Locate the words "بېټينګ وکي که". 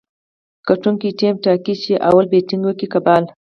2.31-2.99